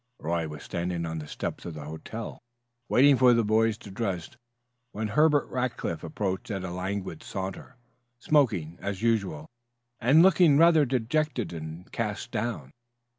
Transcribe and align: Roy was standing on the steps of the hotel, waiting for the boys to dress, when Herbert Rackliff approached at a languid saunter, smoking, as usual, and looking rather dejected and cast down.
Roy 0.17 0.47
was 0.47 0.63
standing 0.63 1.05
on 1.05 1.19
the 1.19 1.27
steps 1.27 1.63
of 1.63 1.75
the 1.75 1.85
hotel, 1.85 2.39
waiting 2.89 3.17
for 3.17 3.35
the 3.35 3.43
boys 3.43 3.77
to 3.77 3.91
dress, 3.91 4.31
when 4.93 5.09
Herbert 5.09 5.47
Rackliff 5.47 6.01
approached 6.03 6.49
at 6.49 6.63
a 6.63 6.71
languid 6.71 7.21
saunter, 7.21 7.77
smoking, 8.17 8.79
as 8.81 9.03
usual, 9.03 9.45
and 9.99 10.23
looking 10.23 10.57
rather 10.57 10.85
dejected 10.85 11.53
and 11.53 11.91
cast 11.91 12.31
down. 12.31 12.71